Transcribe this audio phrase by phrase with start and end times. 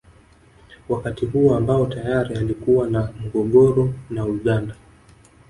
[0.89, 4.75] Wakati huo ambao tayari alikuwa na mgogoro na Uganda